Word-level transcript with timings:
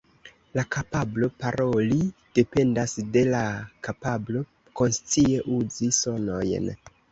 La 0.59 0.61
kapablo 0.75 1.27
paroli 1.43 1.97
dependas 2.39 2.97
de 3.17 3.23
la 3.35 3.43
kapablo 3.89 4.43
konscie 4.83 5.47
uzi 5.61 5.95
sonojn. 6.03 6.75